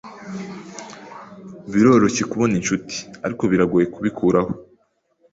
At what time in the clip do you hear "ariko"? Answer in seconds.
3.25-3.43